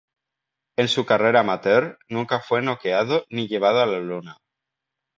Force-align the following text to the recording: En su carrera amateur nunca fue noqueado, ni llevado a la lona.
En 0.79 0.87
su 0.87 1.05
carrera 1.05 1.41
amateur 1.41 1.99
nunca 2.09 2.39
fue 2.39 2.63
noqueado, 2.63 3.23
ni 3.29 3.47
llevado 3.47 3.81
a 3.81 3.85
la 3.85 3.99
lona. 3.99 4.37